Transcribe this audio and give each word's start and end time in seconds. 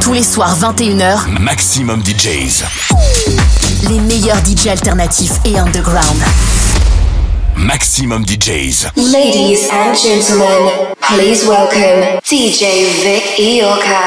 Tous 0.00 0.12
les 0.12 0.22
soirs 0.22 0.56
21h, 0.58 1.28
Maximum 1.40 2.02
DJs. 2.02 2.64
les 3.88 4.00
meilleurs 4.00 4.38
DJ 4.44 4.68
alternatifs 4.68 5.32
et 5.44 5.58
underground. 5.58 6.16
Maximum 7.56 8.24
DJs. 8.24 8.88
Ladies 8.96 9.68
and 9.70 9.94
gentlemen, 9.94 10.94
please 11.00 11.44
welcome 11.46 12.20
DJ 12.24 12.86
Vic 13.02 13.24
Iorka. 13.38 14.00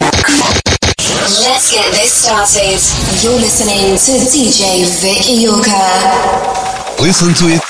Let's 0.00 1.70
get 1.70 1.90
this 1.92 2.12
started. 2.12 2.80
You're 3.22 3.38
listening 3.40 3.96
to 3.96 4.12
DJ 4.30 4.84
Vic 5.00 5.22
Iorka. 5.22 7.00
Listen 7.00 7.34
to 7.34 7.48
it 7.48 7.60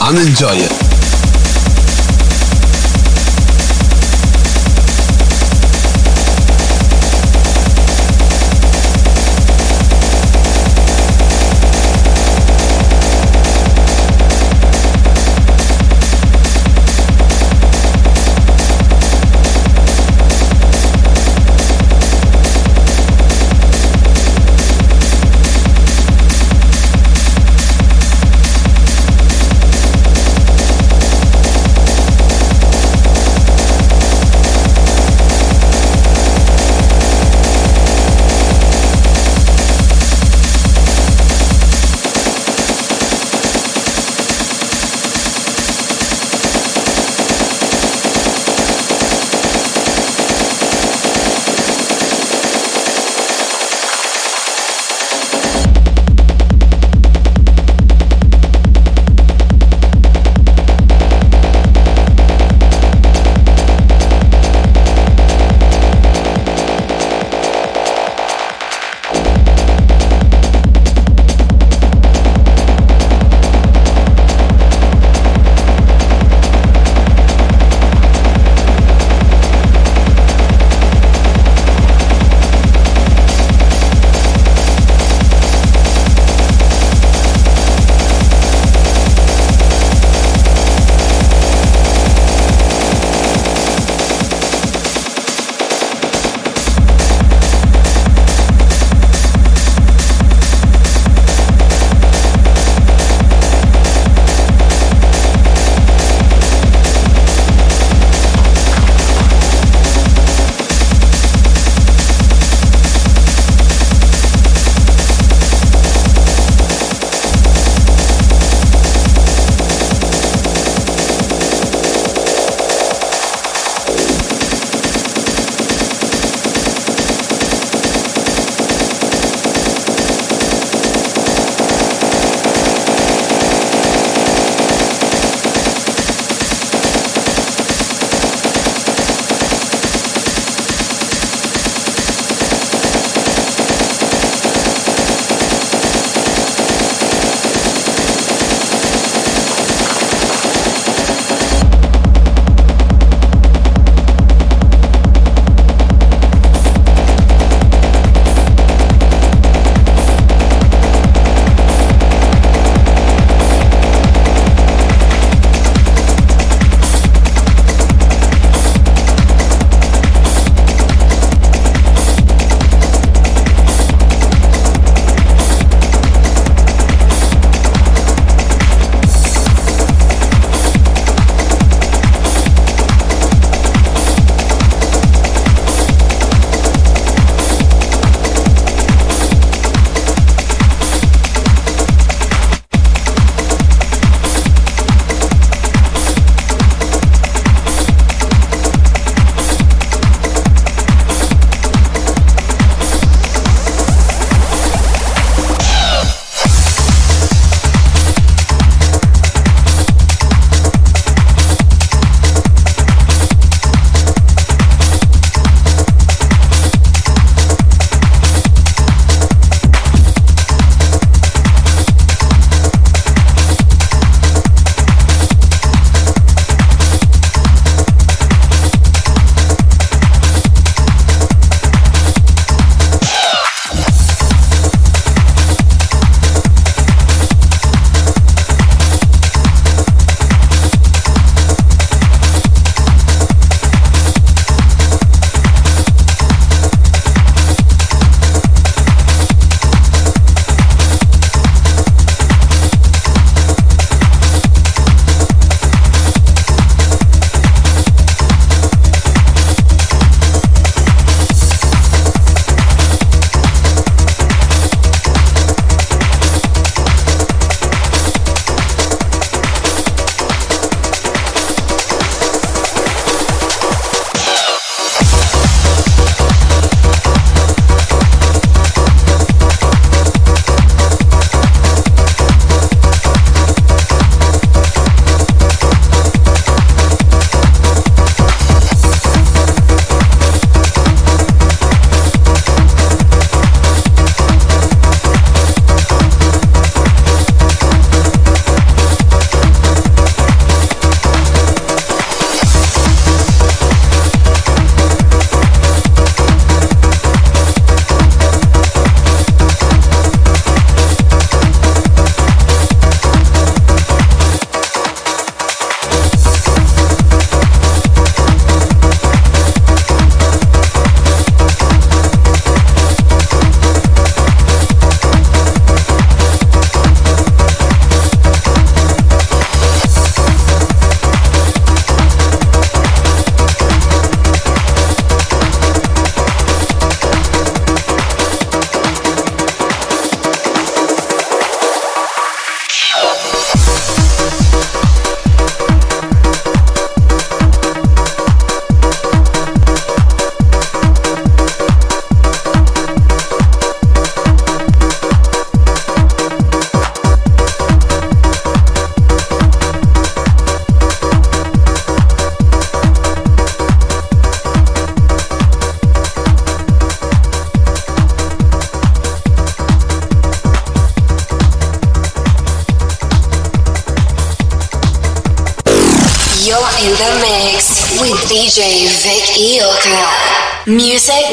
and 0.00 0.18
enjoy 0.18 0.54
it. 0.56 0.93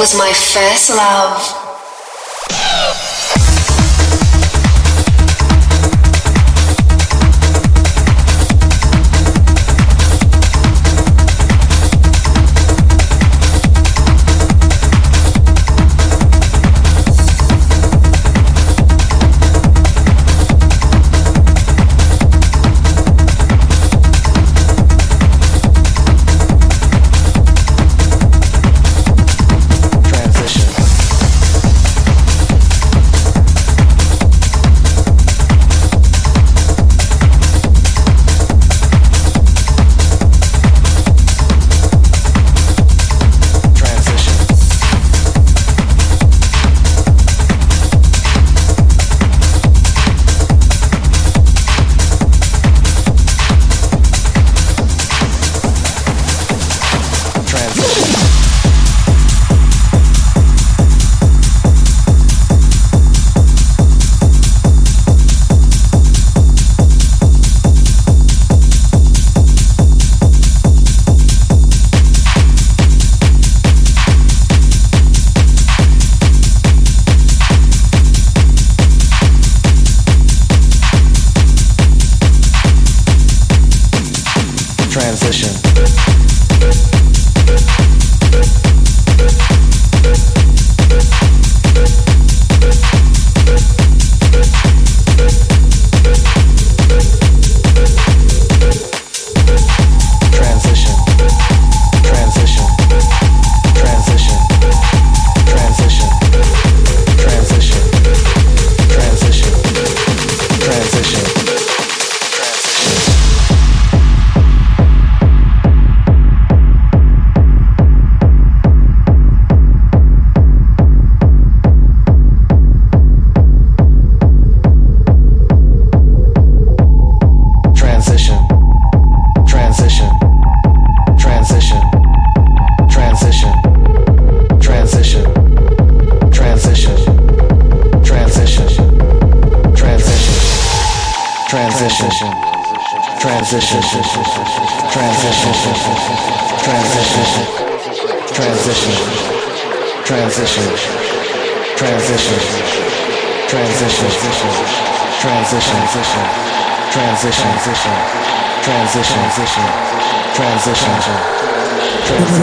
Was 0.01 0.17
my 0.17 0.33
first 0.33 0.89
love. 0.89 1.60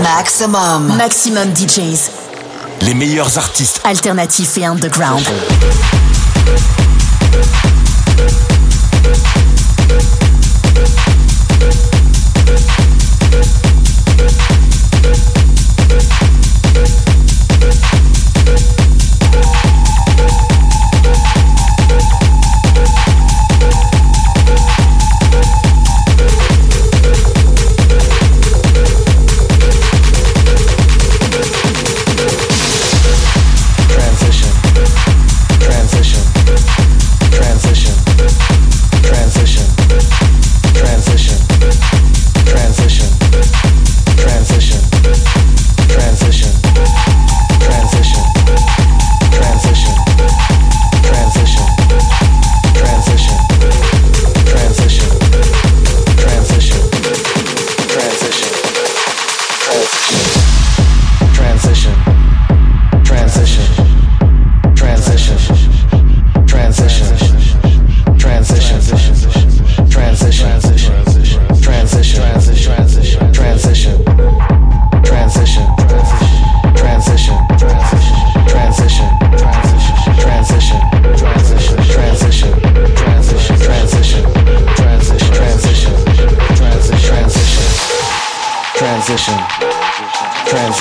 Maximum. 0.02 0.96
Maximum 0.96 1.54
DJs. 1.54 2.10
Les 2.82 2.94
meilleurs 2.94 3.36
artistes. 3.38 3.80
Alternatifs 3.84 4.58
et 4.58 4.66
underground. 4.66 5.22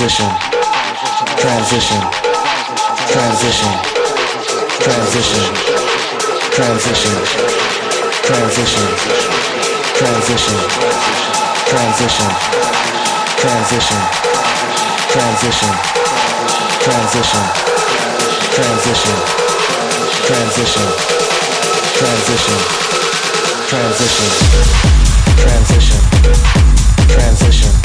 transition, 0.08 0.32
transition, 1.36 2.00
transition, 3.12 3.72
transition, 4.80 5.44
transition, 6.56 7.12
transition, 8.24 8.88
transition, 9.92 10.58
transition, 11.68 12.30
transition, 13.36 14.00
transition, 15.12 15.72
transition, 16.80 17.44
transition, 18.48 19.18
transition, 20.24 20.88
transition, 21.98 22.58
transition, 23.68 24.30
transition, 25.36 26.00
transition. 27.08 27.77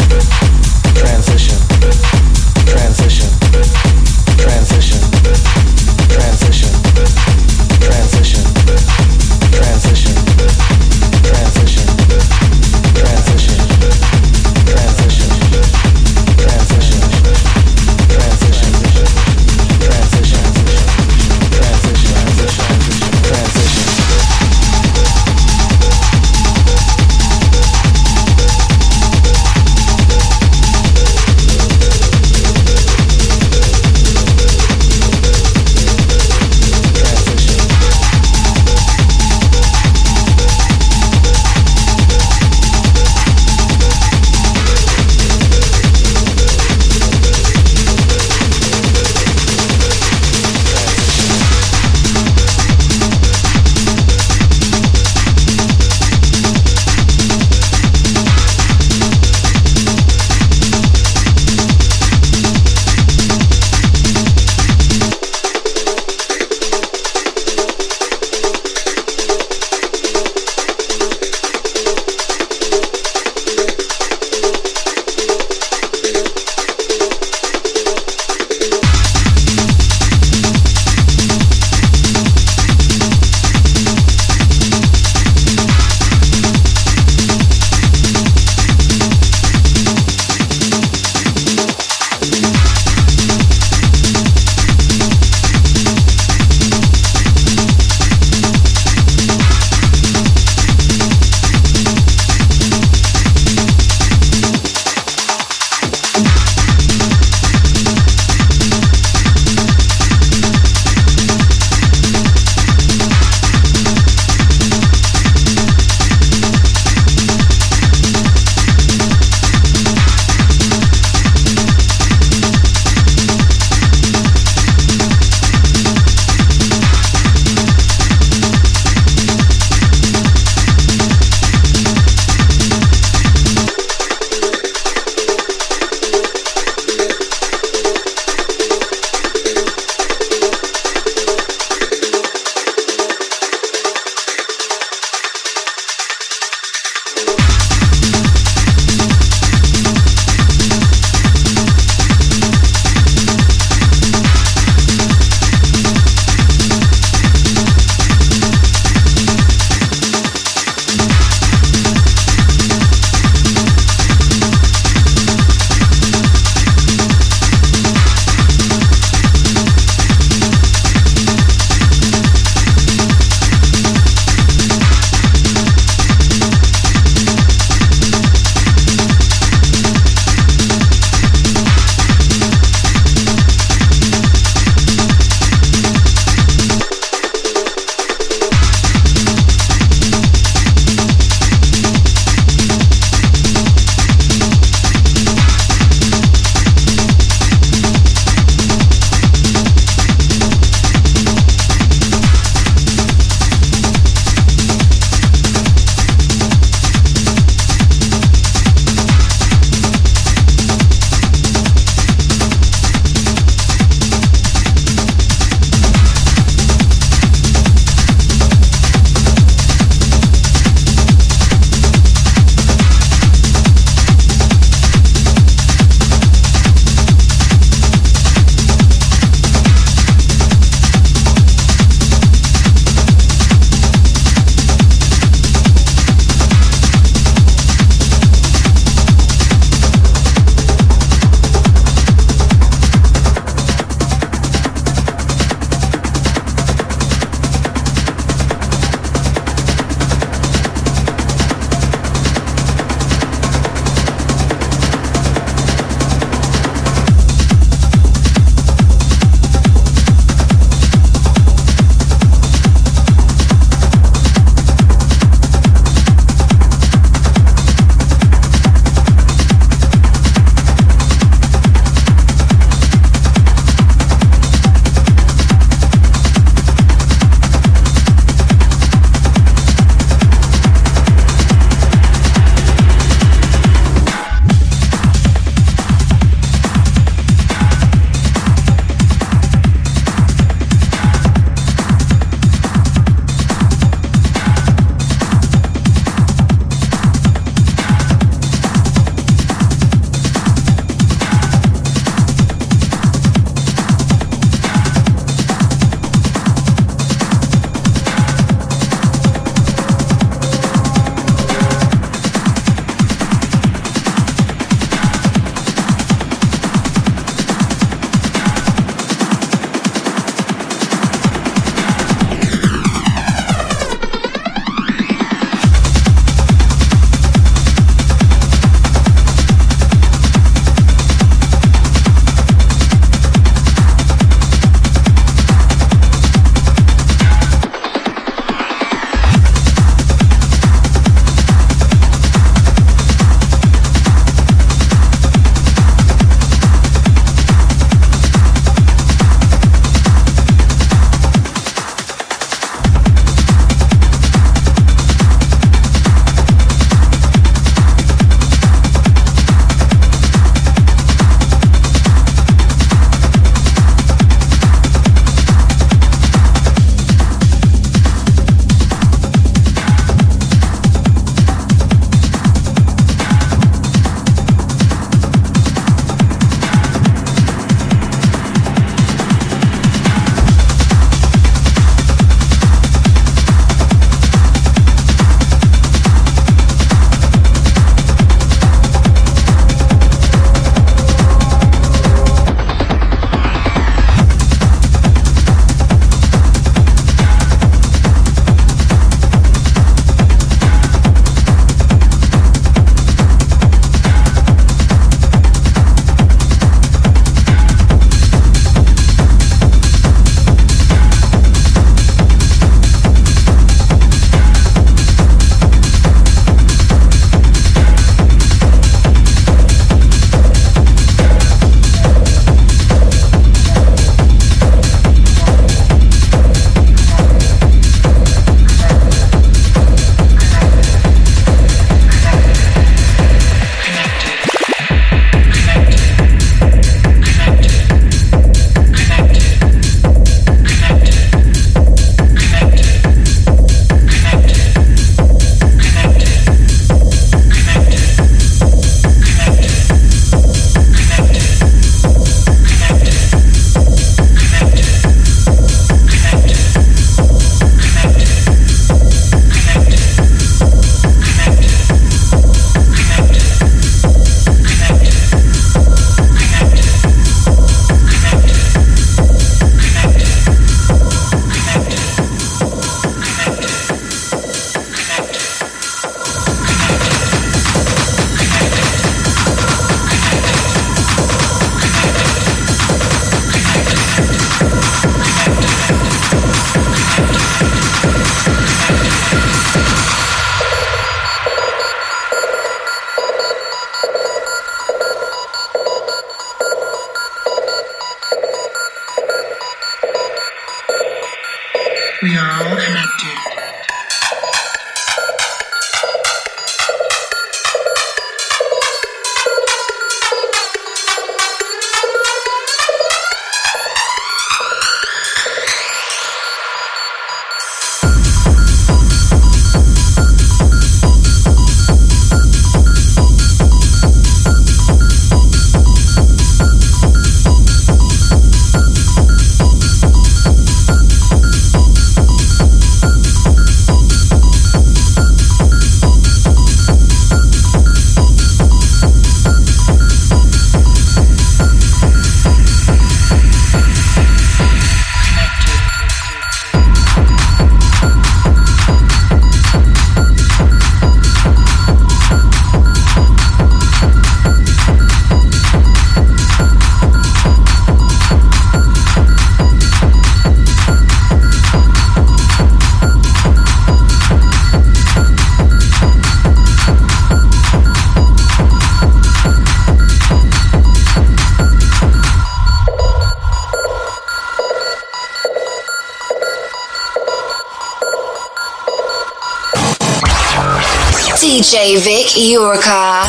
DJ 581.74 581.98
Vic 581.98 582.28
Iorka. 582.38 583.26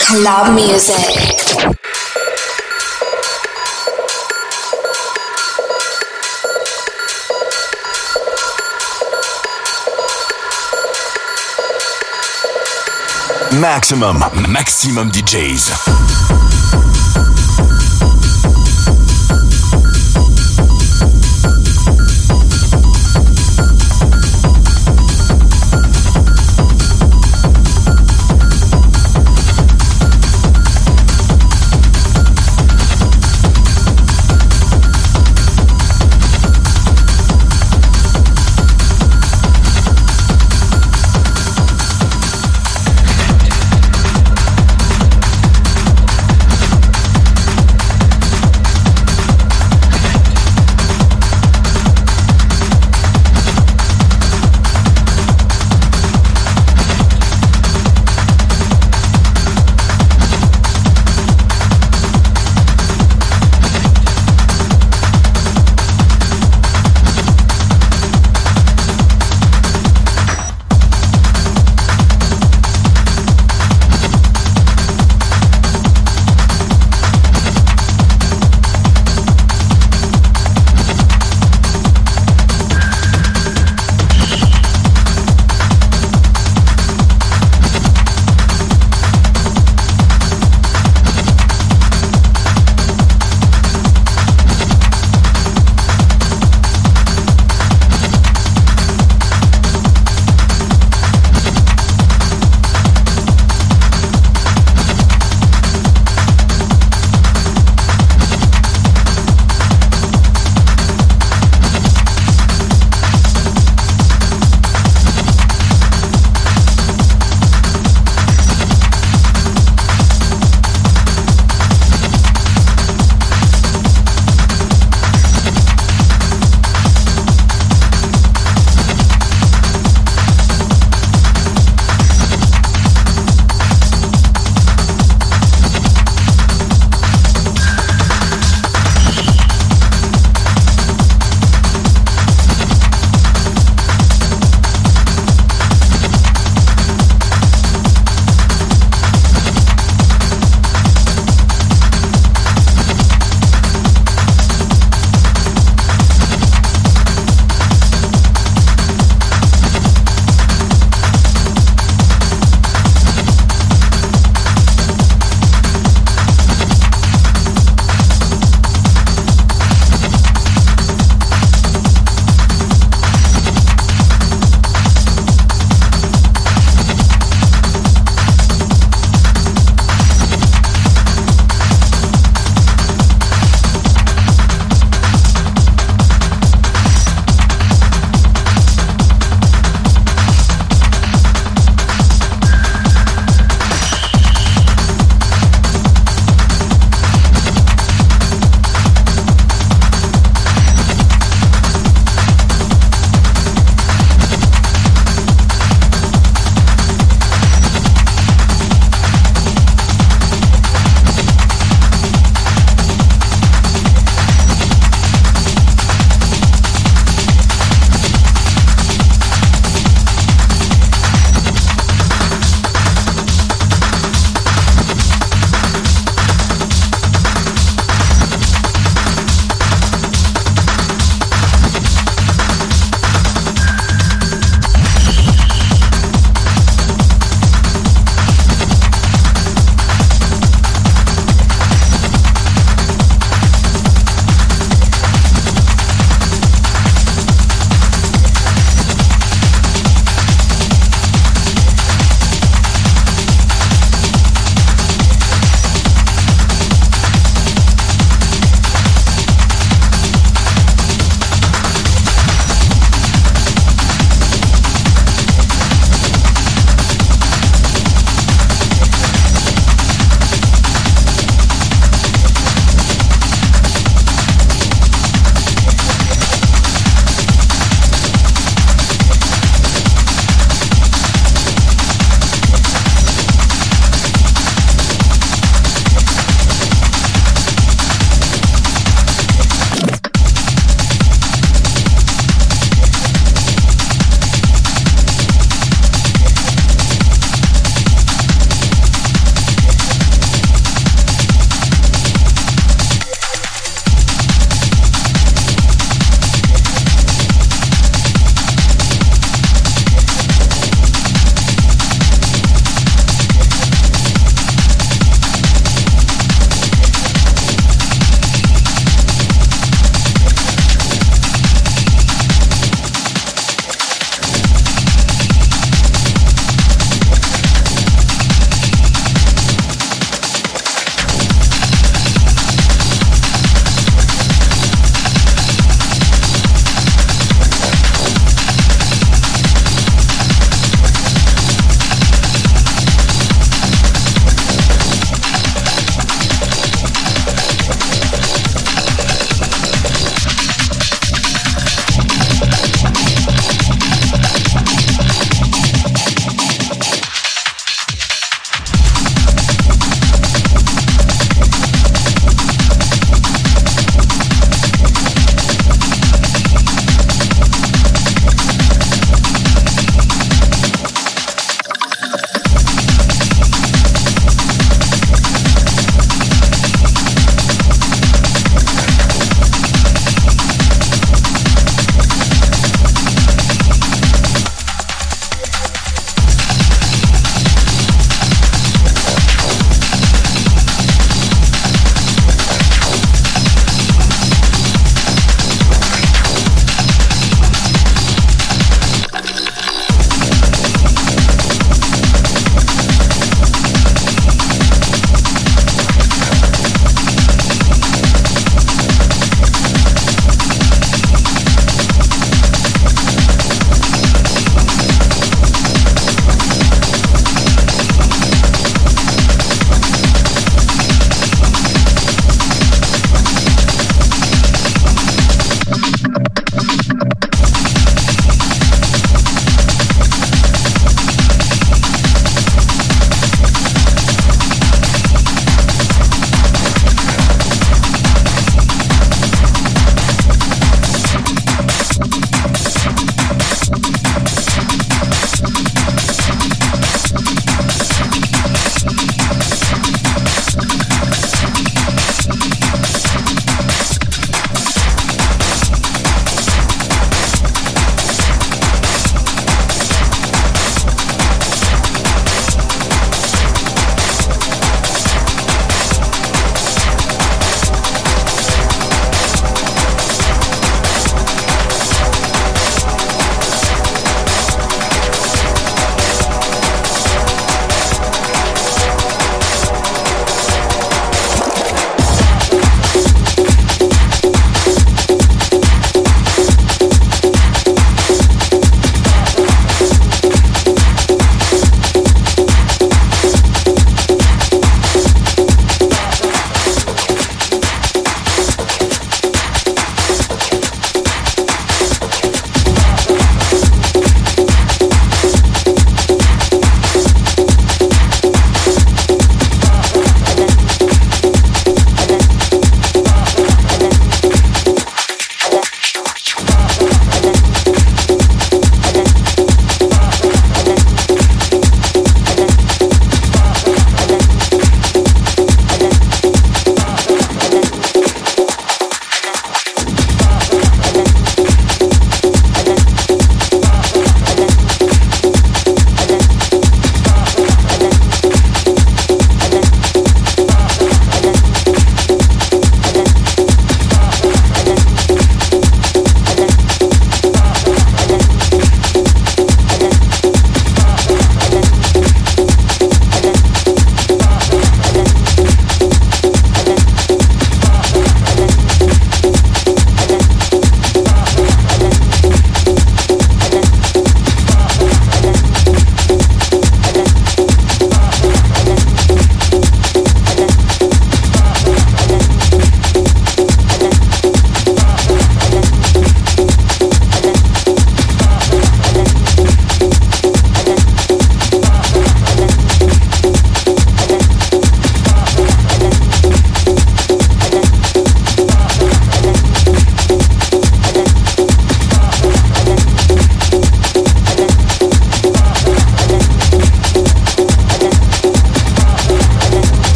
Club 0.00 0.52
music. 0.52 1.14
MAXXIMUM, 13.52 14.18
MAXXIMUM 14.48 15.10
DJs. 15.12 16.39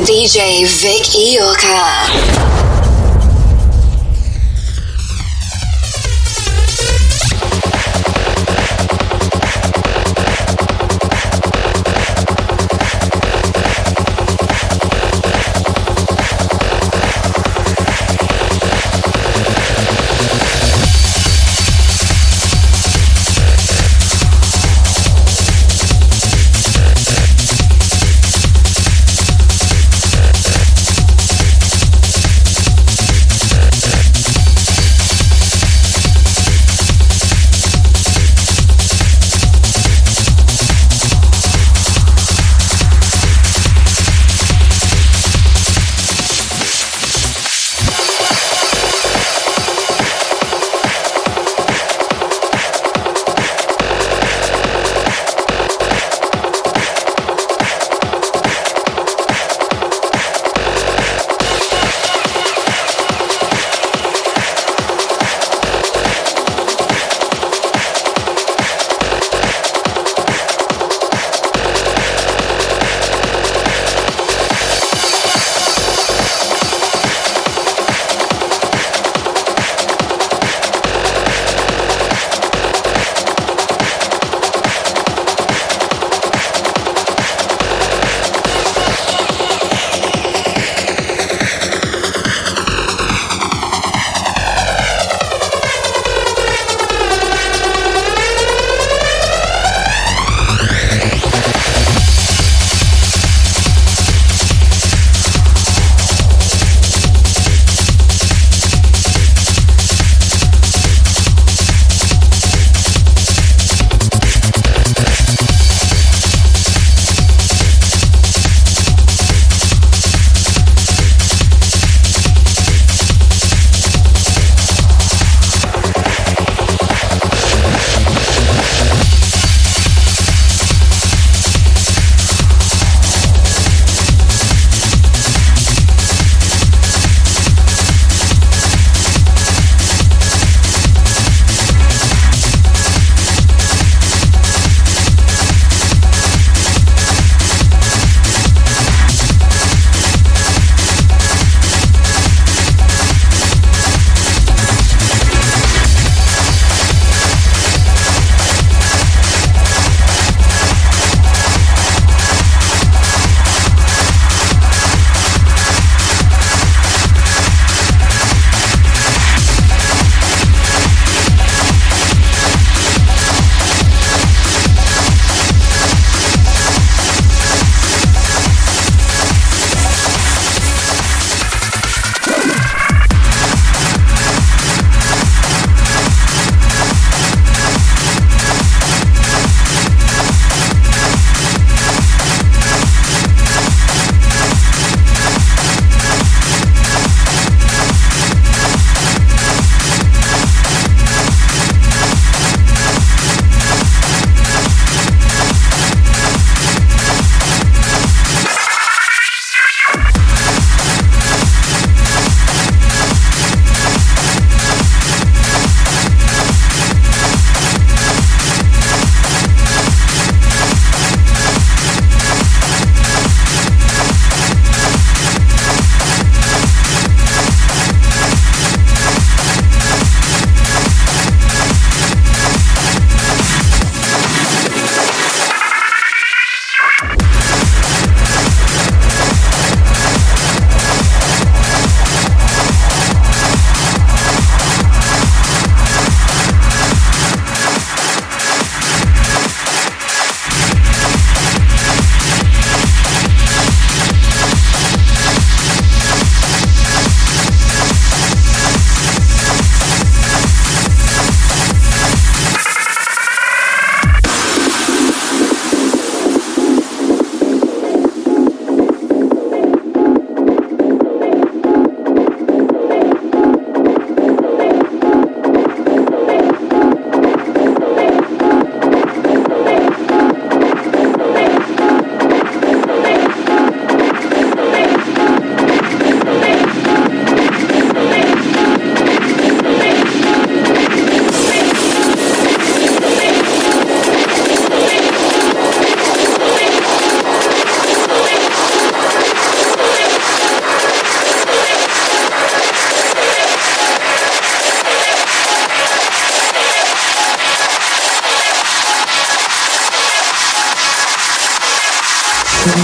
DJ 0.00 0.66
Vic 0.66 1.14
Iorka. 1.14 2.63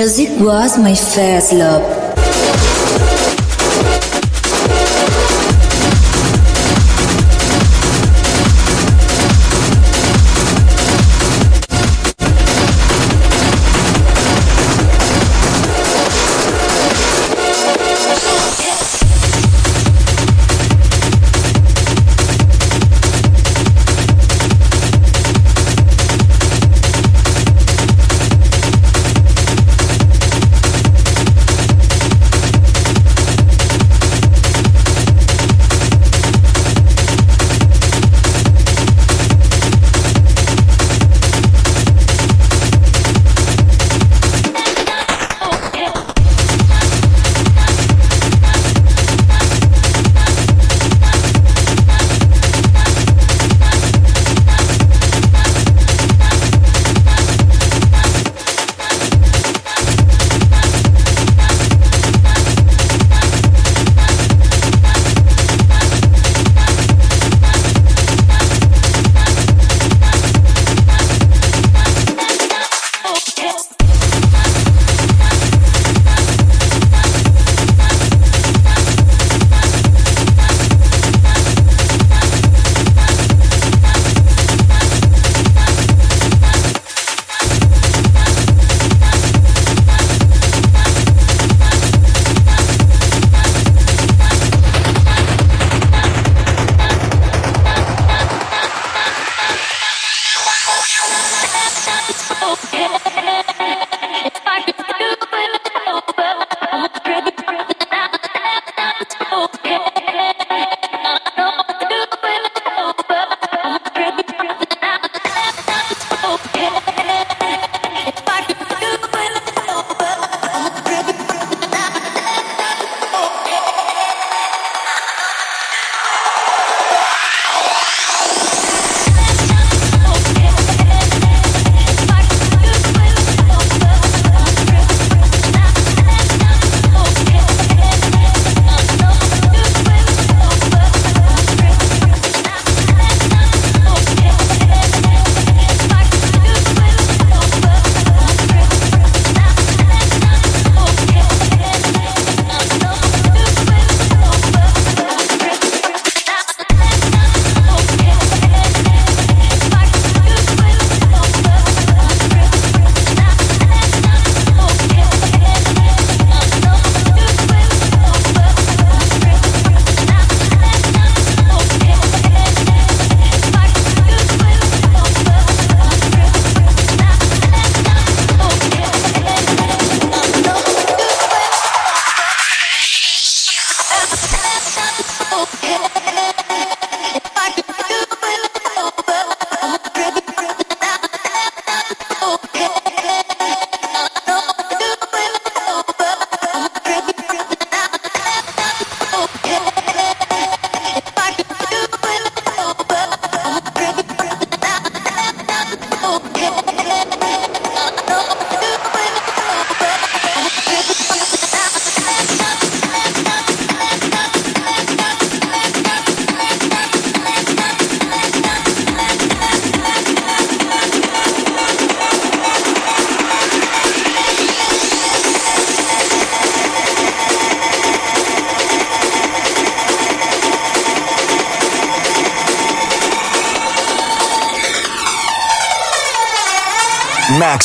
Music 0.00 0.30
was 0.40 0.78
my 0.78 0.94
first 0.94 1.52
love. 1.52 1.99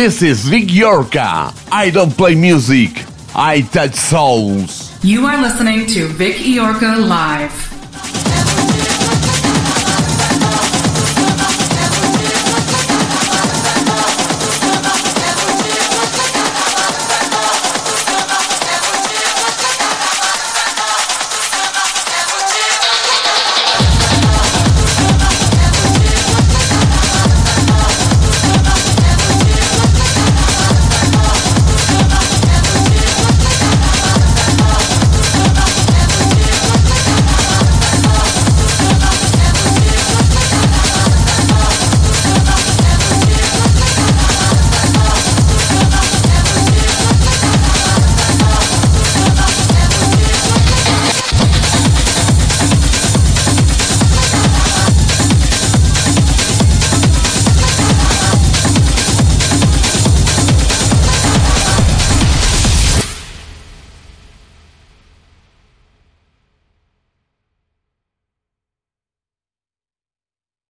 This 0.00 0.22
is 0.22 0.48
Vic 0.48 0.68
Iorka. 0.68 1.52
I 1.70 1.90
don't 1.90 2.16
play 2.16 2.34
music, 2.34 3.04
I 3.34 3.60
touch 3.60 3.92
souls. 3.96 4.96
You 5.04 5.26
are 5.26 5.42
listening 5.42 5.84
to 5.88 6.06
Vic 6.06 6.36
Iorka 6.36 7.06
Live. 7.06 7.69